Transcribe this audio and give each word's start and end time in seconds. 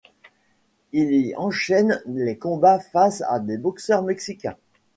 Il 0.93 1.11
y 1.13 1.35
enchaîne 1.35 2.01
les 2.07 2.35
combats 2.35 2.79
face 2.79 3.21
à 3.29 3.39
des 3.39 3.59
boxeurs 3.59 4.01
mexicains. 4.01 4.57